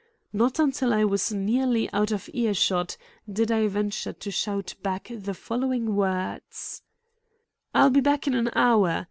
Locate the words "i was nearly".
0.95-1.87